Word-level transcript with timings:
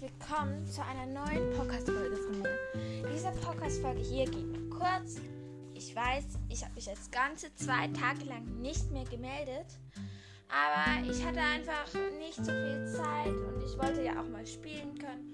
willkommen 0.00 0.66
zu 0.66 0.82
einer 0.84 1.06
neuen 1.06 1.52
Podcast-Folge 1.56 2.16
von 2.16 2.42
mir. 2.42 2.58
Diese 3.14 3.30
Podcast-Folge 3.30 4.00
hier 4.00 4.24
geht 4.24 4.44
nur 4.44 4.68
kurz. 4.70 5.20
Ich 5.72 5.94
weiß, 5.94 6.24
ich 6.48 6.64
habe 6.64 6.74
mich 6.74 6.86
jetzt 6.86 7.12
ganze 7.12 7.54
zwei 7.54 7.86
Tage 7.88 8.24
lang 8.24 8.44
nicht 8.60 8.90
mehr 8.90 9.04
gemeldet, 9.04 9.66
aber 10.48 11.08
ich 11.08 11.24
hatte 11.24 11.38
einfach 11.40 11.86
nicht 12.18 12.34
so 12.36 12.50
viel 12.50 12.86
Zeit 12.88 13.28
und 13.28 13.62
ich 13.64 13.78
wollte 13.78 14.02
ja 14.02 14.20
auch 14.20 14.28
mal 14.28 14.44
spielen 14.44 14.98
können. 14.98 15.30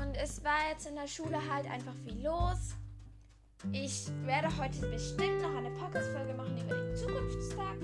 Und 0.00 0.16
es 0.16 0.44
war 0.44 0.70
jetzt 0.70 0.86
in 0.86 0.94
der 0.94 1.08
Schule 1.08 1.38
halt 1.52 1.68
einfach 1.68 1.94
viel 2.04 2.24
los. 2.24 2.76
Ich 3.72 4.10
werde 4.26 4.48
heute 4.58 4.86
bestimmt 4.86 5.42
noch 5.42 5.56
eine 5.56 5.70
Podcast-Folge 5.70 6.34
machen 6.34 6.56
über 6.56 6.76
den 6.76 6.96
Zukunftstag. 6.96 7.78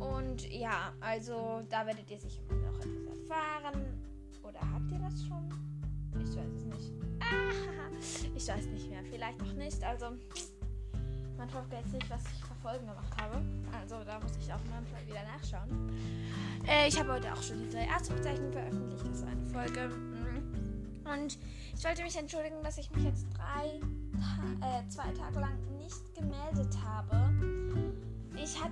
Und 0.00 0.50
ja, 0.50 0.92
also 1.00 1.62
da 1.70 1.86
werdet 1.86 2.10
ihr 2.10 2.18
sicher 2.18 2.42
noch 2.42 2.78
etwas 2.80 3.11
erfahren. 3.32 3.82
Oder 4.42 4.60
habt 4.60 4.90
ihr 4.90 4.98
das 4.98 5.24
schon? 5.26 5.48
Ich 6.20 6.36
weiß 6.36 6.52
es 6.56 6.64
nicht. 6.64 6.92
Ah, 7.20 7.90
ich 8.36 8.48
weiß 8.48 8.66
nicht 8.66 8.90
mehr. 8.90 9.02
Vielleicht 9.10 9.40
auch 9.42 9.52
nicht. 9.54 9.82
Also, 9.82 10.06
man 11.36 11.48
jetzt 11.70 11.92
nicht, 11.92 12.10
was 12.10 12.22
ich 12.24 12.44
vor 12.44 12.56
Folgen 12.56 12.86
gemacht 12.86 13.20
habe. 13.20 13.42
Also, 13.80 14.04
da 14.04 14.20
muss 14.20 14.36
ich 14.36 14.52
auch 14.52 14.60
manchmal 14.70 15.06
wieder 15.06 15.22
nachschauen. 15.24 15.90
Äh, 16.66 16.88
ich 16.88 16.98
habe 16.98 17.12
heute 17.12 17.32
auch 17.32 17.42
schon 17.42 17.58
die 17.58 17.70
drei 17.70 17.88
Arztbezeichnungen 17.88 18.52
veröffentlicht. 18.52 19.04
Das 19.04 19.18
ist 19.18 19.26
eine 19.26 19.46
Folge. 19.46 19.88
Mhm. 19.88 20.22
Und 21.04 21.38
ich 21.76 21.84
wollte 21.84 22.02
mich 22.02 22.16
entschuldigen, 22.16 22.62
dass 22.62 22.78
ich 22.78 22.90
mich 22.92 23.04
jetzt 23.04 23.26
drei, 23.34 23.80
äh, 24.60 24.88
zwei 24.88 25.10
Tage 25.12 25.40
lang 25.40 25.58
nicht 25.78 26.14
gemeldet 26.14 26.31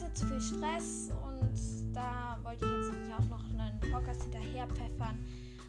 hatte 0.01 0.13
zu 0.15 0.27
viel 0.27 0.41
Stress 0.41 1.11
und 1.27 1.95
da 1.95 2.39
wollte 2.43 2.65
ich 2.65 2.73
jetzt 2.73 2.99
nicht 2.99 3.13
auch 3.13 3.25
noch 3.25 3.45
einen 3.45 3.81
Podcast 3.93 4.23
hinterher 4.23 4.67
pfeffern 4.69 5.19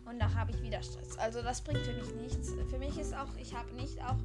und 0.06 0.20
da 0.20 0.34
habe 0.34 0.52
ich 0.52 0.62
wieder 0.62 0.82
Stress. 0.82 1.18
Also 1.18 1.42
das 1.42 1.62
bringt 1.62 1.80
für 1.80 1.94
mich 1.94 2.14
nichts. 2.16 2.52
Für 2.70 2.78
mich 2.78 2.98
ist 2.98 3.14
auch, 3.14 3.28
ich 3.40 3.56
habe 3.56 3.74
nicht 3.74 4.02
auch 4.04 4.18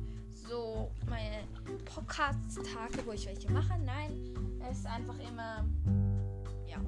so 0.49 0.91
meine 1.09 1.45
Podcast-Tage, 1.85 3.07
wo 3.07 3.13
ich 3.13 3.27
welche 3.27 3.51
mache. 3.51 3.79
Nein, 3.85 4.35
es 4.71 4.79
ist 4.79 4.87
einfach 4.87 5.19
immer, 5.19 5.65
ja, 6.67 6.81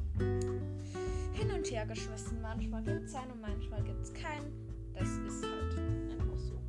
hin 1.33 1.51
und 1.55 1.71
her 1.71 1.87
geschmissen. 1.87 2.41
Manchmal 2.41 2.83
gibt 2.83 3.05
es 3.05 3.15
einen 3.15 3.33
und 3.33 3.41
manchmal 3.41 3.83
gibt 3.83 4.03
es 4.03 4.13
keinen. 4.15 4.53
Das 4.95 5.09
ist 5.09 5.45
halt 5.45 5.79
einfach 6.11 6.39
so. 6.39 6.61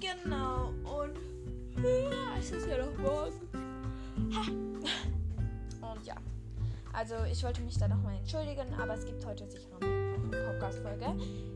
Genau, 0.00 0.68
und 0.84 1.16
ja, 1.82 2.38
es 2.38 2.50
ist 2.50 2.66
ja 2.66 2.84
noch 2.84 2.96
morgen. 2.98 3.32
Ha. 4.34 4.42
Und 5.96 6.06
ja, 6.06 6.14
also 6.92 7.14
ich 7.30 7.42
wollte 7.42 7.60
mich 7.62 7.78
da 7.78 7.88
nochmal 7.88 8.16
entschuldigen, 8.16 8.72
aber 8.80 8.94
es 8.94 9.04
gibt 9.04 9.24
heute 9.26 9.48
sicher 9.48 9.68
noch 9.70 9.80
eine 9.80 10.16
Podcast-Folge. 10.30 11.06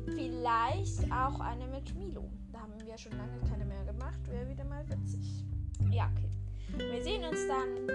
Vielleicht 0.06 1.04
auch 1.12 1.40
eine 1.40 1.66
mit 1.66 1.94
Milo. 1.94 2.30
Da 2.52 2.60
haben 2.60 2.72
wir 2.84 2.98
schon 2.98 3.12
lange 3.12 3.40
keine 3.48 3.64
mehr 3.64 3.84
gemacht. 3.84 4.20
Wäre 4.28 4.48
wieder 4.48 4.64
mal 4.64 4.84
witzig. 4.88 5.44
Ja, 5.90 6.10
okay. 6.16 6.30
Wir 6.76 7.02
sehen 7.02 7.24
uns 7.24 7.46
dann. 7.48 7.86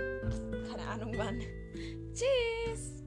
Keine 0.70 0.88
Ahnung 0.88 1.14
wann. 1.18 1.40
Tschüss. 2.14 3.05